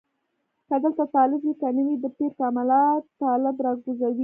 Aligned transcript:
که 0.67 0.75
دلته 0.83 1.03
طالب 1.15 1.41
وي 1.45 1.53
که 1.61 1.67
نه 1.75 1.81
وي 1.85 1.95
د 2.03 2.05
پیر 2.17 2.31
کمالات 2.39 3.03
طالبان 3.21 3.55
راکوزوي. 3.65 4.19